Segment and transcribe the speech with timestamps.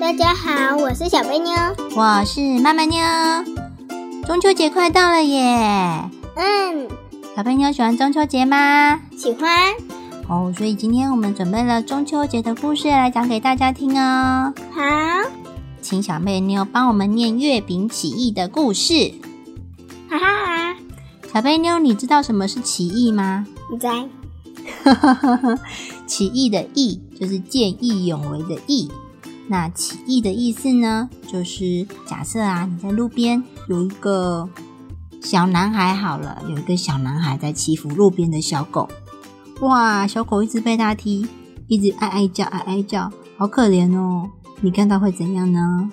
[0.00, 1.52] 大家好，我是小贝妞，
[1.96, 3.00] 我是曼曼妞。
[4.26, 6.08] 中秋节快到了耶！
[6.36, 6.88] 嗯，
[7.34, 9.00] 小贝妞喜欢中秋节吗？
[9.16, 9.74] 喜欢。
[10.28, 14.54] 哦，所以今天我们准备了中秋节的故事来讲给大家听哦。
[14.70, 14.82] 好，
[15.82, 19.12] 请小贝妞帮我们念月饼起义的故事。
[20.08, 20.76] 哈哈，
[21.32, 23.44] 小贝妞，你知道什么是起义吗？
[23.70, 24.08] 你在？
[26.06, 28.88] 起义的义就是见义勇为的义。
[29.48, 34.48] 那起义的意思呢，就是假设啊，你在路边有一个
[35.22, 38.88] 小男孩，好了，有一个小男孩在欺负路边的小狗。
[39.60, 41.26] 哇，小狗一直被他踢，
[41.66, 44.28] 一直哀哀叫，哀哀叫，好可怜哦。
[44.60, 45.90] 你看到会怎样呢？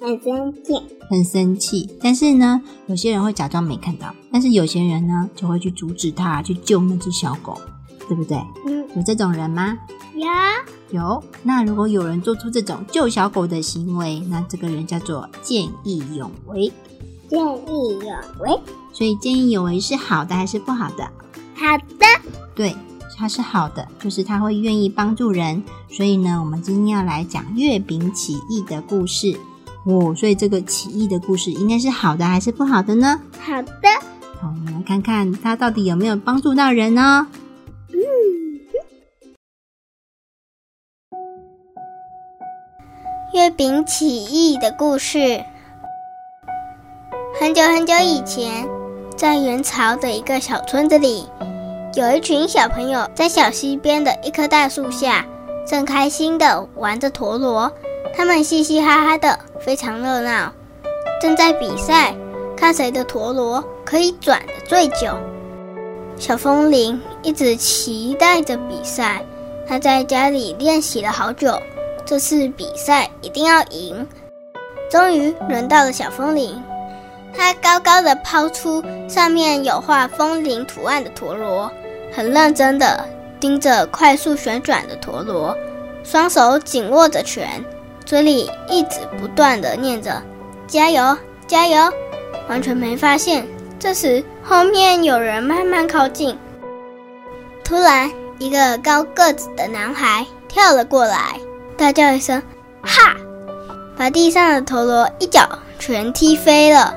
[0.00, 0.74] 很生气，
[1.08, 1.88] 很生气。
[2.00, 7.58] 但是呢，有些人会假装没看到，但是有些人呢，就会去阻止他，去救那只小狗，
[8.12, 8.36] 对不对？
[8.66, 9.74] 嗯，有这种人吗？
[10.14, 11.24] 有，有。
[11.42, 16.70] 那如果有人做出这种救小狗的行为，那这个人叫做见义勇为。
[17.30, 18.60] 见义勇为，
[18.92, 21.04] 所以见义勇为是好的还是不好的？
[21.54, 22.06] 好的，
[22.54, 22.76] 对，
[23.16, 25.62] 它是好的，就是他会愿意帮助人。
[25.88, 29.34] 所以呢，我们今天要来讲月饼起义的故事
[29.86, 30.14] 哦。
[30.14, 33.18] 所以这个起义的故事应该是好的还是不好的呢？
[33.40, 33.88] 好的，
[34.38, 37.26] 好，我们来看看它到底有没有帮助到人呢？
[43.42, 45.42] 月饼起义的故事。
[47.40, 48.68] 很久很久以前，
[49.16, 51.28] 在元朝的一个小村子里，
[51.94, 55.26] 有一群小朋友在小溪边的一棵大树下，
[55.66, 57.72] 正开心的玩着陀螺。
[58.16, 60.52] 他们嘻嘻哈哈的，非常热闹，
[61.20, 62.14] 正在比赛，
[62.56, 65.18] 看谁的陀螺可以转的最久。
[66.16, 69.26] 小风铃一直期待着比赛，
[69.66, 71.60] 他在家里练习了好久。
[72.04, 74.06] 这次比赛一定要赢！
[74.90, 76.62] 终于轮到了小风铃，
[77.34, 81.70] 它高高的抛出上面有画风铃图案的陀螺，
[82.12, 83.08] 很认真的
[83.40, 85.56] 盯着快速旋转的陀螺，
[86.04, 87.64] 双手紧握着拳，
[88.04, 90.22] 嘴里一直不断的念着
[90.68, 91.90] “加油，加油”，
[92.48, 93.46] 完全没发现。
[93.78, 96.36] 这时后面有人慢慢靠近，
[97.64, 101.40] 突然一个高个子的男孩跳了过来。
[101.76, 102.42] 大叫一声，
[102.82, 103.16] 哈！
[103.96, 106.94] 把地上的陀螺一脚全踢飞了。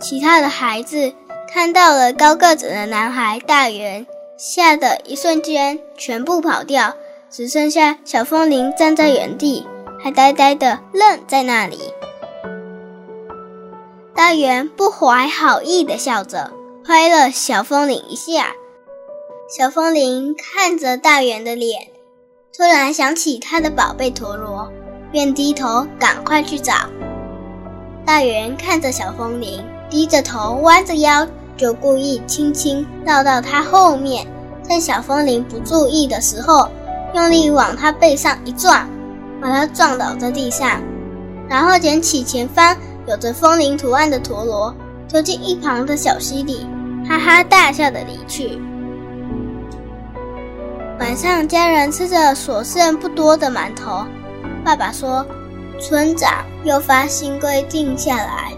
[0.00, 1.12] 其他的孩子
[1.52, 6.94] 看到了高个子的男孩大圆，吓得一瞬间全部跑掉，
[7.30, 9.66] 只剩下小风铃站在原地，
[10.02, 11.92] 还呆呆的愣在那里。
[14.14, 16.52] 大圆不怀好意的笑着，
[16.84, 18.54] 拍了小风铃一下。
[19.50, 21.88] 小风铃看着大圆的脸。
[22.56, 24.70] 突然想起他的宝贝陀螺，
[25.12, 26.72] 便低头赶快去找。
[28.04, 31.26] 大圆看着小风铃，低着头弯着腰，
[31.56, 34.26] 就故意轻轻绕到他后面，
[34.66, 36.68] 趁小风铃不注意的时候，
[37.14, 38.88] 用力往他背上一撞，
[39.40, 40.80] 把他撞倒在地上，
[41.48, 42.76] 然后捡起前方
[43.06, 44.74] 有着风铃图案的陀螺，
[45.06, 46.66] 丢进一旁的小溪里，
[47.06, 48.58] 哈哈大笑的离去。
[50.98, 54.04] 晚上，家人吃着所剩不多的馒头。
[54.64, 55.24] 爸爸说
[55.80, 58.52] ：“村长又发新规定下来，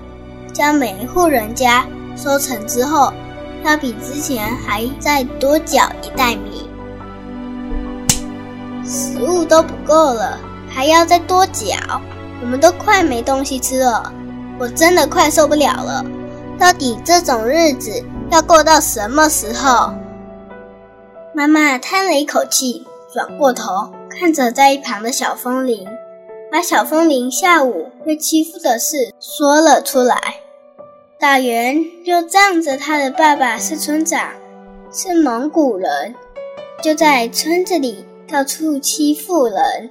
[0.51, 1.85] 将每一户人家
[2.17, 3.13] 收成之后，
[3.63, 6.67] 要比之前还再多缴一袋米。
[8.87, 11.77] 食物都不够了，还要再多缴，
[12.41, 14.11] 我们都快没东西吃了。
[14.59, 16.03] 我真的快受不了了。
[16.59, 19.93] 到底这种日子要过到什么时候？”
[21.35, 25.87] 妈妈叹了一口气，转过头看着在一旁的小风铃，
[26.51, 30.41] 把小风铃下午被欺负的事说了出来。
[31.19, 34.31] 大圆就仗着他的爸爸是村长，
[34.93, 36.15] 是蒙古人，
[36.83, 39.91] 就在村子里到处欺负人。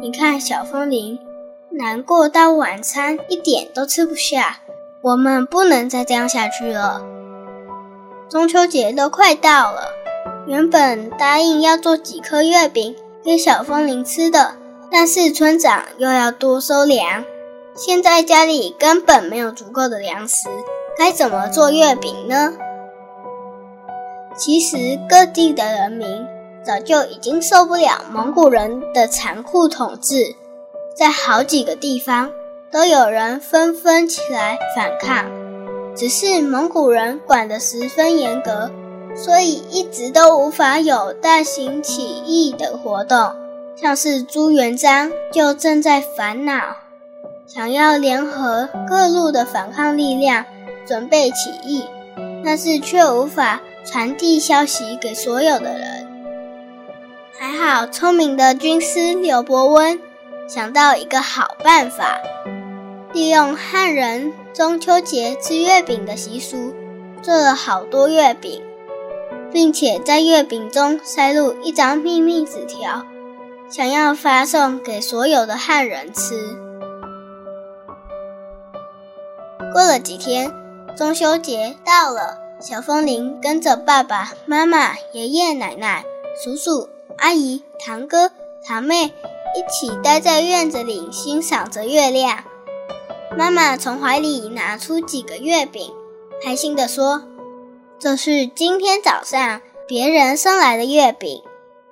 [0.00, 1.18] 你看小风铃，
[1.70, 4.58] 难过到晚餐一点都吃不下。
[5.00, 7.02] 我们不能再这样下去了。
[8.28, 10.03] 中秋节都快到了。
[10.46, 12.94] 原本答应要做几颗月饼
[13.24, 14.56] 给小风铃吃的，
[14.90, 17.24] 但是村长又要多收粮，
[17.74, 20.48] 现在家里根本没有足够的粮食，
[20.98, 22.52] 该怎么做月饼呢？
[24.36, 26.26] 其实各地的人民
[26.62, 30.34] 早就已经受不了蒙古人的残酷统治，
[30.94, 32.30] 在好几个地方
[32.70, 35.24] 都有人纷纷起来反抗，
[35.96, 38.70] 只是蒙古人管得十分严格。
[39.14, 43.34] 所以一直都无法有大型起义的活动。
[43.76, 46.76] 像是朱元璋就正在烦恼，
[47.46, 50.44] 想要联合各路的反抗力量，
[50.86, 51.84] 准备起义，
[52.44, 56.06] 但是却无法传递消息给所有的人。
[57.36, 59.98] 还好，聪明的军师刘伯温
[60.46, 62.20] 想到一个好办法，
[63.12, 66.72] 利用汉人中秋节吃月饼的习俗，
[67.22, 68.62] 做了好多月饼，
[69.54, 73.06] 并且在月饼中塞入一张秘密纸条。
[73.70, 76.56] 想要发送给所有的汉人吃。
[79.72, 80.52] 过了几天，
[80.96, 86.04] 中秋节到了，小风铃跟着爸爸妈妈、爷爷奶奶、
[86.42, 88.30] 叔叔阿姨、堂哥
[88.64, 92.44] 堂妹一起待在院子里欣赏着月亮。
[93.36, 95.92] 妈妈从怀里拿出几个月饼，
[96.42, 97.24] 开心地说
[98.04, 101.40] ：“这是今天早上别人送来的月饼。”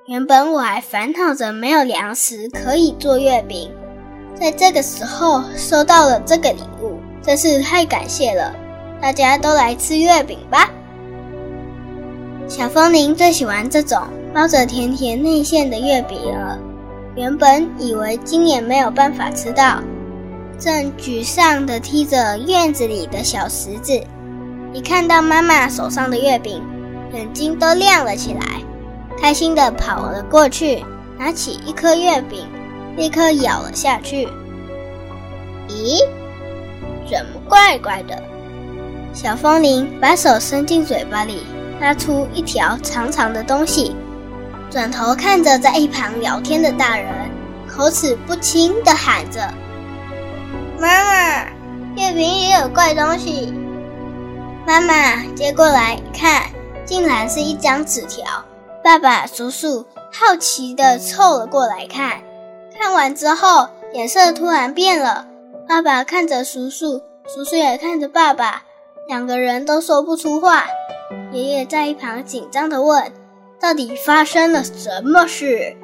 [0.04, 3.70] 原本我还烦恼着没有粮食可以做月饼，
[4.38, 8.54] 在这个时候收到了这个礼物，真是太感谢了！
[9.00, 10.70] 大家都来吃月饼吧。
[12.46, 13.98] 小风铃最喜欢这种
[14.34, 16.58] 包着甜甜内馅的月饼了。
[17.16, 19.80] 原本以为今年没有办法吃到，
[20.58, 23.98] 正沮丧地踢着院子里的小石子，
[24.72, 26.62] 一看到妈妈手上的月饼，
[27.12, 28.40] 眼睛都亮了起来。
[29.20, 30.82] 开心地跑了过去，
[31.18, 32.46] 拿起一颗月饼，
[32.96, 34.26] 立刻咬了下去。
[35.68, 36.02] 咦，
[37.08, 38.20] 怎么怪怪的？
[39.12, 41.44] 小风铃把手伸进嘴巴里，
[41.78, 43.94] 拉出一条长长的东西，
[44.70, 47.12] 转头看着在一旁聊天的大人，
[47.68, 49.52] 口齿不清地喊着
[50.80, 51.44] ：“妈妈，
[51.94, 53.52] 月饼里有怪东西。”
[54.72, 56.50] 妈妈接过来一看，
[56.86, 58.24] 竟然是一张纸条。
[58.82, 62.22] 爸爸、叔叔好奇地凑了过来看，
[62.74, 65.26] 看完之后脸色突然变了。
[65.68, 68.62] 爸爸看着叔叔，叔叔也看着爸爸，
[69.06, 70.64] 两个人都说不出话。
[71.32, 73.12] 爷爷在一旁紧张地问
[73.60, 75.76] ：“到底发生了什么事？”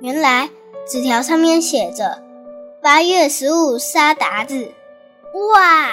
[0.00, 0.48] 原来
[0.88, 2.22] 纸条上面写着
[2.80, 4.72] ：“八月十五杀鞑子。”
[5.54, 5.90] 哇！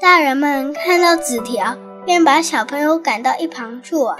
[0.00, 4.16] 大人们看到纸条，便把小朋友赶到一旁去玩。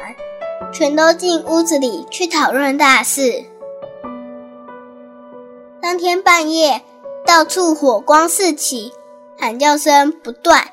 [0.72, 3.44] 全都进屋子里去讨论大事。
[5.80, 6.82] 当天半夜，
[7.24, 8.92] 到处火光四起，
[9.38, 10.64] 喊叫声不断。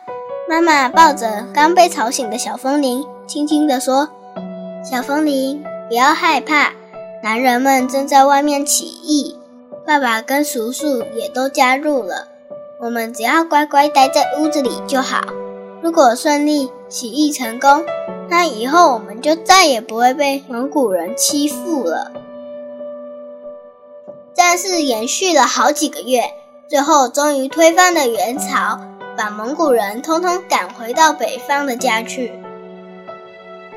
[0.50, 4.10] 妈妈抱着刚被吵醒的小风铃，轻轻地说
[4.84, 6.74] ：“小风铃，不要害怕，
[7.22, 9.38] 男人们正在外面起义，
[9.86, 12.28] 爸爸跟叔叔也都加入了。
[12.80, 15.22] 我们只要乖乖待在屋子里就好。
[15.82, 17.84] 如果顺利起义成功。”
[18.28, 22.12] 那以后我们就再也不会被蒙古人欺负了。
[24.34, 26.24] 战事延续了好几个月，
[26.68, 28.80] 最后终于推翻了元朝，
[29.16, 32.34] 把蒙古人通通赶回到北方的家去。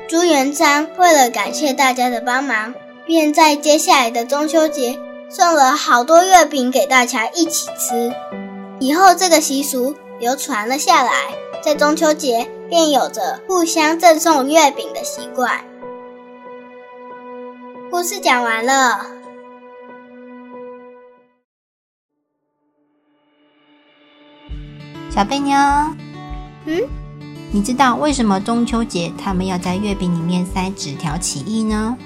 [0.07, 2.73] 朱元璋为了感谢大家的帮忙，
[3.05, 4.97] 便在接下来的中秋节
[5.29, 8.11] 送了好多月饼给大家一起吃。
[8.79, 11.11] 以后这个习俗流传了下来，
[11.63, 12.49] 在中秋节。
[12.69, 15.65] 便有着互相赠送月饼的习惯。
[17.89, 19.07] 故事讲完了。
[25.09, 25.57] 小贝妞，
[26.65, 26.87] 嗯，
[27.51, 31.97] 你知道为什么中秋节他们要在月饼里面塞纸条起义呢？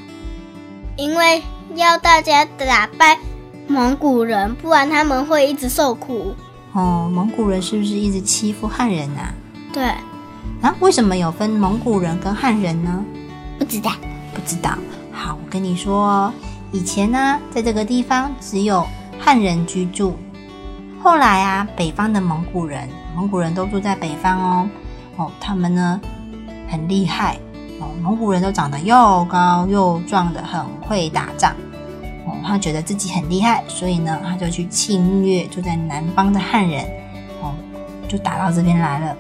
[0.96, 1.44] 因为
[1.76, 3.20] 要大家打败
[3.68, 6.34] 蒙古人，不然他们会一直受苦。
[6.74, 9.34] 哦，蒙古人是不是一直欺负汉人啊？
[9.72, 9.84] 对。
[10.62, 13.04] 啊，为什么有分蒙古人跟汉人呢？
[13.60, 13.92] 不知道，
[14.34, 14.78] 不知道。
[15.12, 16.34] 好，我跟你说，
[16.72, 18.86] 以前呢，在这个地方只有
[19.20, 20.18] 汉人居住。
[21.02, 24.70] 后来啊，北方的蒙古人，蒙古人都住在北方哦。
[25.18, 26.00] 哦，他们呢
[26.68, 27.38] 很厉害
[27.80, 31.54] 哦，蒙古人都长得又高又壮的，很会打仗。
[32.26, 36.86] 哦，他觉得自己很厉害，所以呢，他就去侵略住在南方的汉人。
[37.42, 37.54] 哦，
[38.08, 39.16] 就打到这边来了。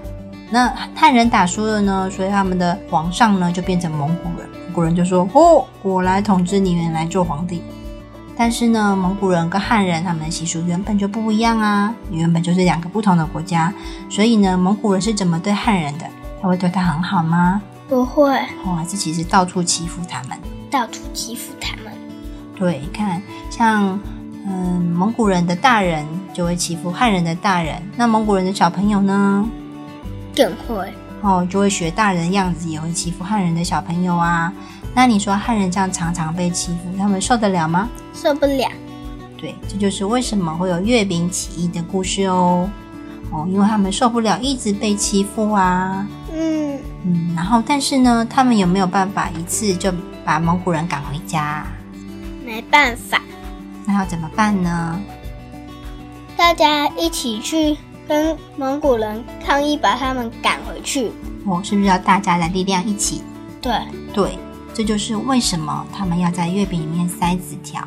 [0.50, 4.48] 那汉人打输了呢，所以他们的皇上呢就变成蒙古人。
[4.66, 7.62] 蒙古人就说：“哦，我来统治你们，来做皇帝。”
[8.38, 13.74] 但是呢，蒙古人跟汉人他们的习俗原本就不一样啊，原本就是两个不同的国家。
[14.10, 16.06] 所以呢，蒙古人是怎么对汉人的？
[16.42, 17.62] 他会对他很好吗？
[17.88, 18.32] 不会。
[18.66, 20.38] 哇，这其实到处欺负他们，
[20.72, 21.83] 到处欺负他们。
[22.64, 24.00] 对，看像
[24.48, 29.46] 嗯，蒙古人的大人就会欺负汉人的大人，那蒙古人的小朋友呢？
[30.34, 34.54] 更会哦，就会学大人的样子，也会欺负汉人的小朋友啊。
[34.94, 37.90] 那你说汉人这样常常被欺负，他们受得了吗？
[38.14, 38.70] 受不了。
[39.38, 42.70] 对，这就是为什么会有月饼起义的故事哦。
[43.30, 46.08] 哦，因为他们受不了一直被欺负啊。
[46.34, 49.92] 嗯嗯，然后但是呢，他们有没有办法一次就
[50.24, 51.66] 把蒙古人赶回家？
[52.54, 53.20] 没办法，
[53.84, 55.02] 那要怎么办呢？
[56.38, 57.76] 大家一起去
[58.08, 61.12] 跟蒙古人抗议，把他们赶回去。
[61.46, 63.24] 哦，是不是要大家的力量一起？
[63.60, 63.74] 对，
[64.14, 64.38] 对，
[64.72, 67.82] 这就是为什么他们要在月饼里面塞纸条，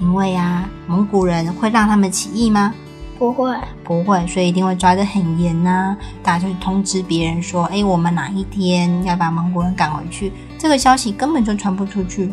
[0.00, 2.74] 因为啊，蒙古人会让他们起义吗？
[3.16, 10.32] 不会，不会，所以一定会抓得很严呐、大家就通知别人说，哎，我们哪一天要把蒙古人赶回去？
[10.58, 12.32] 这个消息根本就传不出去。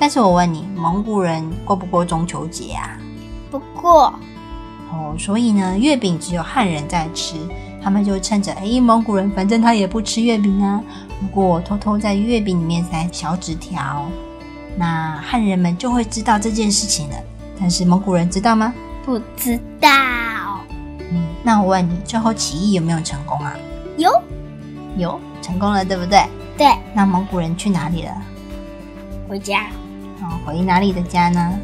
[0.00, 2.96] 但是我问你，蒙古人过不过中秋节啊？
[3.50, 4.14] 不过
[4.90, 7.36] 哦，所以呢，月饼只有汉人在吃，
[7.82, 10.82] 他们就趁着哎，蒙古人反正他也不吃月饼啊，
[11.20, 14.06] 如果我偷偷在月饼里面塞小纸条，
[14.78, 17.16] 那汉人们就会知道这件事情了。
[17.60, 18.72] 但是蒙古人知道吗？
[19.04, 19.90] 不知道。
[21.12, 23.54] 嗯，那我问你，最后起义有没有成功啊？
[23.98, 24.10] 有
[24.96, 26.24] 有，成功了，对不对？
[26.56, 28.12] 对，那蒙古人去哪里了？
[29.28, 29.66] 回家
[30.22, 31.58] 哦，回哪里的家呢？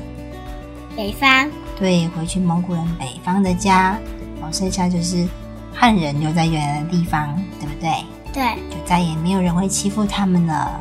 [0.97, 1.51] 北方。
[1.79, 3.99] 对，回去蒙古人北方的家。
[4.41, 5.27] 哦，剩下就是
[5.73, 7.91] 汉人留在原来的地方，对不对？
[8.33, 10.81] 对，就再也没有人会欺负他们了。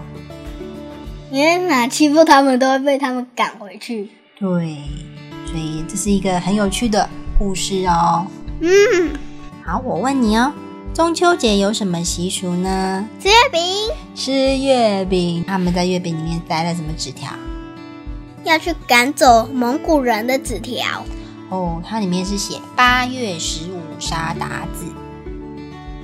[1.32, 4.10] 因为哪欺负他们，都会被他们赶回去。
[4.40, 4.78] 对，
[5.46, 8.26] 所以这是一个很有趣的故事哦。
[8.62, 8.70] 嗯，
[9.66, 10.54] 好，我问你哦，
[10.94, 13.06] 中秋节有什么习俗呢？
[13.20, 13.62] 吃月饼
[14.16, 15.44] 吃月饼。
[15.46, 17.32] 他们在月饼里面塞了什么纸条？
[18.46, 21.04] 要去赶走蒙古人的纸条。
[21.50, 24.86] 哦，它里面是写八月十五杀鞑子。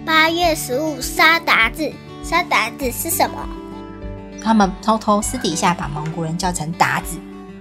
[0.06, 1.92] 八月十五杀鞑子，
[2.24, 3.38] 杀鞑子是什么？
[4.44, 7.18] 他们偷偷私底下把蒙古人叫成鞑子，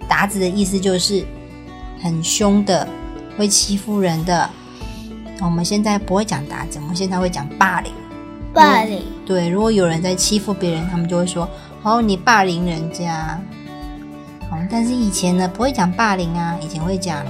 [0.09, 1.25] 鞑子的意思就是
[2.03, 2.89] 很凶的，
[3.37, 4.49] 会欺负人的。
[5.43, 7.93] 我们现在不会讲鞑子，我们现在会讲霸凌。
[8.55, 9.03] 霸凌。
[9.27, 11.49] 对，如果有人在欺负别人，他们就会说
[11.83, 13.39] ：“哦，你霸凌人家。”
[14.51, 17.25] 哦，但是以前呢，不会讲霸凌啊，以前会讲，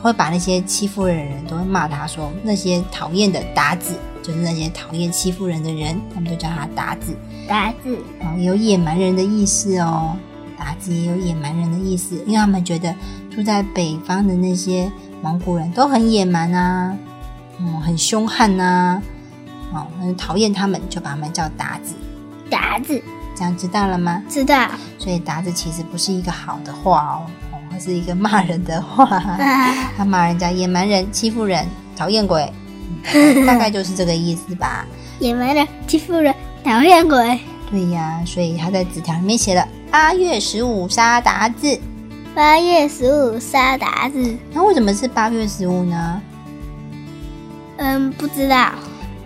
[0.00, 7.16] 会把那些欺负人的人都会骂他说那些讨厌的达子，就是那些讨厌欺负人的人，他们就叫他达子。
[7.48, 10.16] 达子哦，有野蛮人的意思哦，
[10.56, 12.94] 达子也有野蛮人的意思，因为他们觉得
[13.34, 16.96] 住在北方的那些蒙古人都很野蛮啊，
[17.58, 19.02] 嗯，很凶悍呐、
[19.72, 21.94] 哦，很讨厌他们，就把他们叫达子。
[22.48, 23.02] 鞑子，
[23.40, 24.22] 这样知道了吗？
[24.28, 24.68] 知道。
[24.98, 29.06] 所以达子其实不是一个好的话哦，哦，是一个骂人的话，
[29.96, 31.66] 他骂人家野蛮人、欺负人、
[31.96, 32.52] 讨厌鬼，
[33.14, 34.84] 嗯 大概就是这个意思吧。
[35.20, 37.40] 野蛮人欺负人，讨厌鬼。
[37.70, 41.80] 对呀，所以他在纸条里面写了八月十五杀达子。
[42.34, 44.36] 八月十五杀达子。
[44.52, 46.20] 那为什么是八月十五呢？
[47.78, 48.72] 嗯，不知道。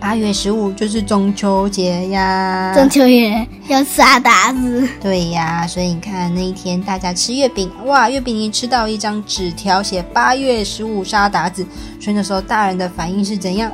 [0.05, 2.71] 八月十五就是中秋节呀。
[2.75, 4.87] 中秋节要杀鞑子。
[5.01, 11.65] 对呀，所以你看那一天大家吃月饼，哇，月饼里吃到一张纸条，写八月十五杀鞑子，
[11.99, 13.71] 所以那时候大人的反应是怎样？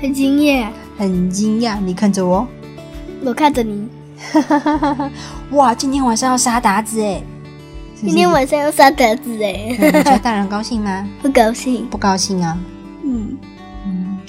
[0.00, 0.68] 很惊讶。
[0.96, 2.46] 很惊讶，你看着我，
[3.24, 3.88] 我看着你。
[5.50, 7.20] 哇，今天晚上要杀鞑子哎！
[8.00, 11.04] 今天晚上要杀鞑子哎，嗯你觉得大人高兴吗？
[11.20, 11.84] 不高兴。
[11.90, 12.56] 不高兴啊，
[13.04, 13.38] 嗯，嗯，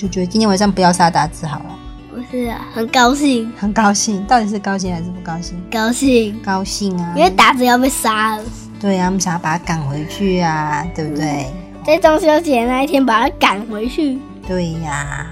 [0.03, 1.65] 就觉得今天晚上不要杀达子好了。
[2.11, 5.63] 不是啊，很高兴，很高兴，到底是高兴还是不高兴？
[5.71, 8.43] 高兴，高兴啊，因为达子要被杀了，
[8.81, 11.45] 对啊，我们想要把他赶回去啊，对不对？
[11.85, 14.19] 在中秋节那一天把他赶回去。
[14.45, 15.31] 对呀。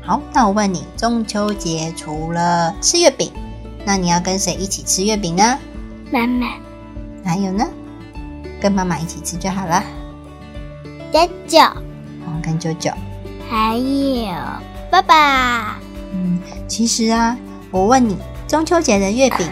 [0.00, 3.32] 好，那我问你，中秋节除了吃月饼，
[3.84, 5.58] 那你要跟谁一起吃月饼呢？
[6.12, 6.46] 妈妈，
[7.24, 7.66] 还有呢？
[8.60, 9.82] 跟妈妈一起吃就好了。
[11.12, 11.58] 舅舅，
[12.24, 12.92] 嗯，跟舅舅。
[13.48, 14.26] 还有
[14.90, 15.78] 爸爸。
[16.12, 17.36] 嗯，其实啊，
[17.70, 19.46] 我问你，中秋节的月饼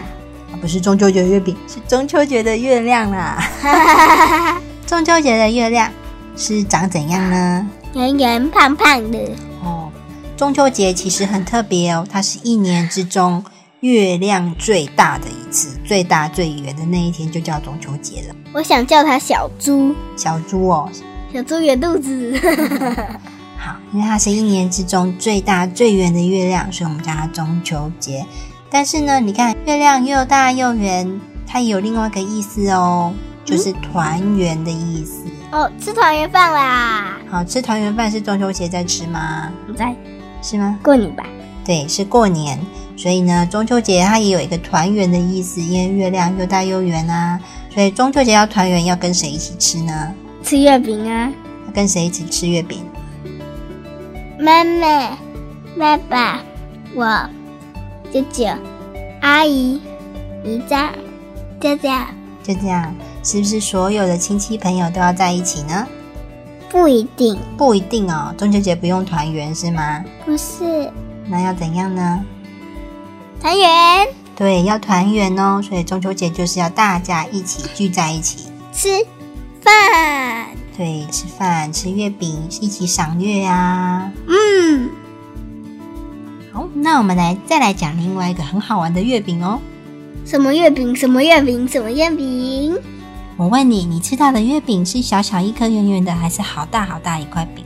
[0.51, 3.43] 啊，不是中秋节的月饼，是中秋节的月亮啦。
[4.87, 5.91] 中秋节的月亮
[6.37, 7.67] 是长怎样呢？
[7.93, 9.19] 圆圆胖胖的，
[9.63, 9.91] 哦，
[10.35, 13.43] 中秋节其实很特别哦，它是一年之中
[13.81, 18.35] 月亮最大的一次，最大最圆的那一天就叫中秋节了。
[18.53, 20.89] 我想叫它小猪，小猪哦，
[21.33, 22.39] 小猪圆肚子。
[23.63, 28.25] 好，因为它是一年之中最大最圆的月亮，所以我们叫它中秋节。
[28.69, 33.13] 但是呢，你看月亮又大又圆，它也有另外一个意思哦，
[33.45, 35.23] 就是团圆的意思。
[35.53, 37.17] 哦，吃团圆饭啦！
[37.29, 39.49] 好吃团圆饭是中秋节在吃吗？
[39.65, 39.95] 不在
[40.41, 40.77] 是吗？
[40.83, 41.23] 过年吧？
[41.63, 42.59] 对，是过年。
[42.97, 47.39] 所以呢，中秋节它也有一个团圆的意思，因为月亮又大又圆啊。
[47.73, 50.13] 所以中秋节要团圆，要跟谁一起吃呢？
[50.43, 51.31] 吃月饼啊。
[51.73, 52.83] 跟谁一起吃月饼？
[54.43, 55.17] 妈妈、
[55.79, 56.43] 爸爸、
[56.93, 57.29] 我、
[58.11, 58.45] 舅舅、
[59.21, 59.81] 阿姨、
[60.43, 60.89] 姨丈，
[61.61, 62.07] 就这样。
[62.43, 65.87] 就这样，是不是所有的亲戚朋友都要在一起呢？
[66.69, 68.35] 不一定，不一定哦。
[68.37, 70.03] 中秋节不用团圆是吗？
[70.25, 70.91] 不是。
[71.25, 72.21] 那要怎样呢？
[73.39, 74.07] 团圆。
[74.35, 75.61] 对，要团圆哦。
[75.61, 78.89] 所以中秋节就是要大家一起聚在一起吃
[79.61, 80.49] 饭。
[80.75, 84.11] 对，吃饭吃月饼，一起赏月啊。
[84.27, 84.89] 嗯。
[86.51, 89.59] 好，那我们来再来讲另外一个很好玩的月饼哦。
[90.25, 90.95] 什么月饼？
[90.95, 91.67] 什么月饼？
[91.67, 92.77] 什么月饼？
[93.37, 97.63] 我问你，你吃到的月饼是小小一颗圆圆的，还是好大好大一块饼？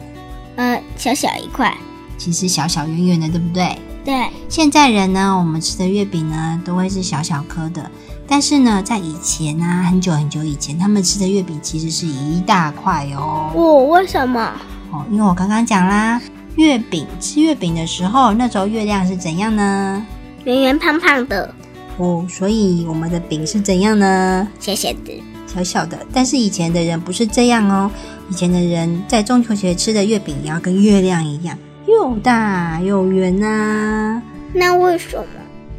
[0.55, 1.75] 呃，小小一块。
[2.17, 3.77] 其实小小圆圆的，对不对？
[4.03, 4.27] 对。
[4.49, 7.89] 现在人呢，我们吃的月饼呢，都会是小小颗的。
[8.27, 13.51] 但是呢，在以前呢，很久很久以前，他们吃的月饼其实是一大块哦。
[13.55, 14.51] 哦，为什么？
[14.91, 16.21] 哦，因为我刚刚讲啦，
[16.55, 20.05] 月饼吃月饼的时候，那时候月亮是怎样呢？
[20.43, 21.53] 圆圆胖胖的。
[21.97, 24.47] 哦，所以我们的饼是怎样呢？
[24.59, 25.97] 小小的，小小的。
[26.13, 27.89] 但是以前的人不是这样哦，
[28.29, 31.57] 以前的人在中秋节吃的月饼也要跟月亮一样，
[31.87, 34.21] 又大又圆呐。
[34.53, 35.25] 那为什么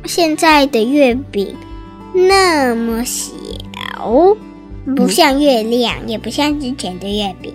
[0.06, 1.54] 现在的月饼
[2.14, 4.34] 那么小，
[4.96, 7.52] 不像月亮，也不像之前的月饼？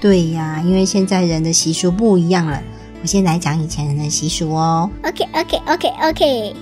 [0.00, 2.62] 对呀，因为现在人的习俗不一样了。
[3.00, 4.90] 我先来讲以前人的习俗哦。
[5.04, 6.54] OK，OK，OK，OK。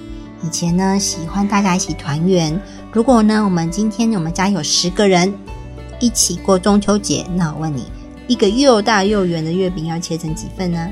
[0.44, 2.58] 以前呢，喜欢大家一起团圆。
[2.92, 5.34] 如果呢，我们今天我们家有十个人
[5.98, 7.84] 一起过中秋节，那我问你，
[8.28, 10.88] 一个又大又圆的月饼要切成几份呢？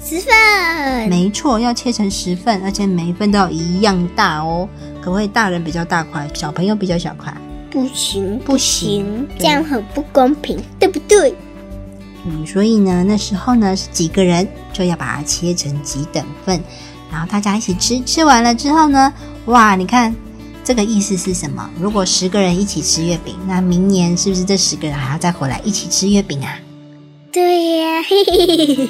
[0.00, 1.08] 十份。
[1.08, 4.68] 没错，要切成十份，而且每一份都要一样大哦。
[5.00, 7.34] 可不可以大人比较大块，小朋友比较小块？
[7.70, 11.34] 不行，不行，这样很不公平，对不对？
[12.26, 16.60] 嗯，所以呢，那时候呢是几个人就要把它切成几等份。
[17.10, 19.12] 然后大家一起吃，吃完了之后呢，
[19.46, 20.14] 哇，你看
[20.64, 21.68] 这个意思是什么？
[21.80, 26.58] 如果十个人一起吃月饼，那明年是不是这十个人还要再回来一起吃月饼啊？
[27.30, 28.02] 对呀，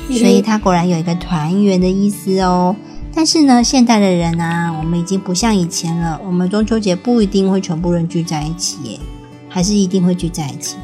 [0.08, 2.74] 所以它果然有一个团圆的意思哦。
[3.18, 6.20] 但是呢，现代的人啊，我们已经不像以前了。
[6.24, 9.00] 我们中秋节不一定会全部人聚在一起耶，
[9.48, 10.76] 还是一定会聚在一起？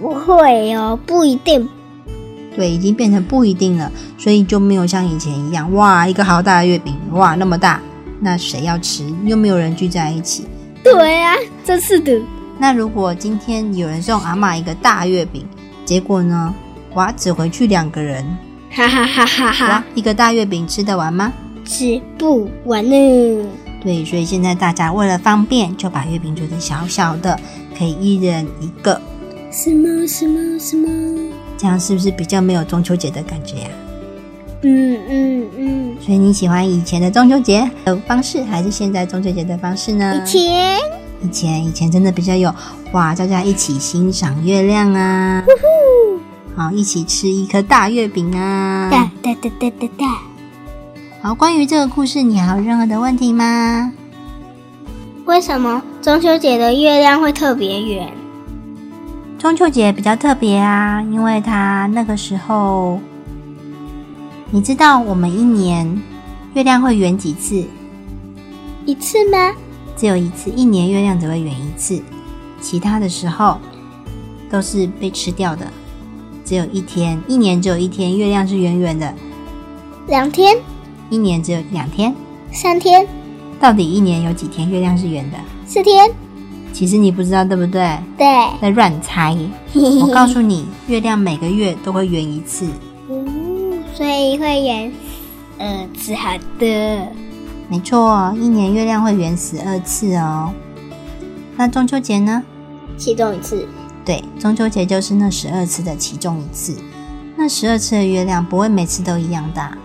[0.00, 1.68] 不会哦，不一定。
[2.56, 7.78] 对，已经变成不一定了，所以就没有像以前一样，哇，一个好大的月饼，哇，那么大，
[8.20, 9.04] 那谁要吃？
[9.26, 10.46] 又没有人聚在一起。
[10.82, 12.18] 对啊，真是的。
[12.58, 15.46] 那如果今天有人送阿妈一个大月饼，
[15.84, 16.54] 结果呢，
[16.94, 18.24] 哇，只回去两个人，
[18.74, 19.84] 哈哈哈哈哈！
[19.94, 21.32] 一个大月饼吃得完吗？
[21.64, 23.46] 吃不完呢。
[23.80, 27.38] 对，所以现在大家为了方便，就把月饼做成小小的，
[27.78, 29.00] 可以一人一个。
[29.52, 30.88] 什么什么什么？
[31.56, 33.68] 这样是不是比较没有中秋节的感觉呀？
[34.62, 35.96] 嗯嗯嗯。
[36.00, 40.20] 所以你喜欢以前的中秋节的方式，还是现在中秋节的方式呢？
[40.20, 40.78] 以前，
[41.22, 42.52] 以前，以前真的比较有
[42.90, 45.44] 哇，大家一起欣赏月亮啊，
[46.56, 50.06] 好，一起吃一颗大月饼啊，哒哒哒哒哒哒。
[51.20, 53.92] 好，关于这个故事，你还有任何的问题吗？
[55.24, 58.12] 为什么中秋节的月亮会特别圆？
[59.36, 63.00] 中秋节比较特别啊，因为它那个时候，
[64.52, 66.00] 你知道我们一年
[66.54, 67.66] 月亮会圆几次？
[68.86, 69.52] 一次吗？
[69.96, 72.00] 只有一次，一年月亮只会圆一次，
[72.60, 73.58] 其他的时候
[74.48, 75.66] 都是被吃掉的。
[76.44, 79.14] 只有一天，一年只有一天月亮是圆圆的。
[80.06, 80.56] 两天？
[81.10, 82.14] 一年只有两天？
[82.52, 83.06] 三天？
[83.58, 85.38] 到底一年有几天月亮是圆的？
[85.66, 86.10] 四天？
[86.72, 87.98] 其实你不知道对不对？
[88.18, 88.26] 对，
[88.60, 89.36] 在乱猜。
[89.74, 92.66] 我告诉你，月亮每个月都会圆一次，
[93.94, 94.92] 所以会圆
[95.58, 96.14] 二次。
[96.14, 97.08] 好的，
[97.68, 100.52] 没错，一年月亮会圆十二次哦。
[101.56, 102.42] 那中秋节呢？
[102.98, 103.66] 其中一次。
[104.04, 106.76] 对，中秋节就是那十二次的其中一次。
[107.36, 109.76] 那十二次的月亮不会每次都一样大，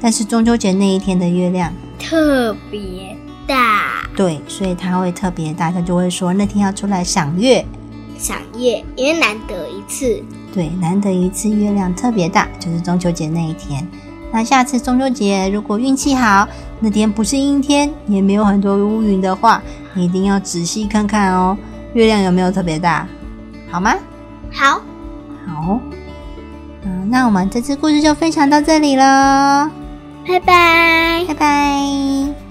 [0.00, 3.16] 但是中秋节那一天的月亮特别。
[3.46, 7.66] 大对，所以它会特别，大它就会说那天要出来赏月，
[8.16, 10.22] 赏月，因为难得一次。
[10.54, 13.84] 对，难得一次月亮特别大，就是中秋节那一天。
[14.32, 19.60] 那下次中秋节如果运气好，那天不是阴天，也没有很多乌云的话，
[19.94, 21.58] 你一定要仔细看看哦，
[21.94, 23.06] 月亮有没有特别大，
[23.70, 23.94] 好吗？
[24.52, 24.80] 好，
[25.46, 25.80] 好，
[26.82, 29.70] 嗯，那我们这次故事就分享到这里了。
[30.26, 32.49] 拜拜，拜拜。